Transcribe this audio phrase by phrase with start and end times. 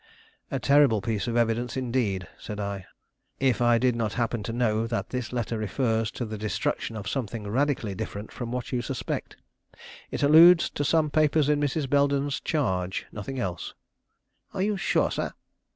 [0.49, 2.87] "A terrible piece of evidence, indeed," said I,
[3.39, 7.07] "if I did not happen to know that this letter refers to the destruction of
[7.07, 9.37] something radically different from what you suspect.
[10.09, 11.87] It alludes to some papers in Mrs.
[11.87, 13.75] Belden's charge; nothing else."
[14.55, 15.33] "Are you sure, sir?"